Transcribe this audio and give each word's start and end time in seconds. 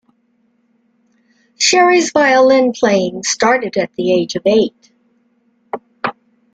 Sherry's 1.59 2.11
violin 2.11 2.71
playing 2.71 3.21
started 3.21 3.77
at 3.77 3.93
the 3.93 4.11
age 4.11 4.35
of 4.35 4.41
eight. 4.47 4.91